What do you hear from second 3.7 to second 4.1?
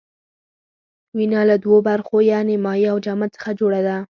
ده.